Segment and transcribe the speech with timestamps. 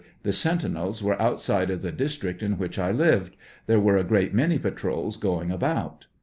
[0.23, 3.35] The sentinels were outside of the district in which I lived;
[3.67, 6.07] there were a great many patrols going about.